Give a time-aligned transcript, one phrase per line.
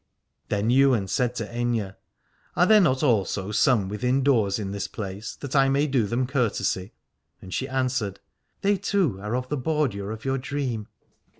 [0.49, 1.95] Then Ywain said to Aithne:
[2.55, 6.25] Are there not also some within doors in this place, that I may do them
[6.25, 6.93] courtesy?
[7.39, 8.19] And she answered:
[8.61, 10.87] They, too, are of the bordure of your dream.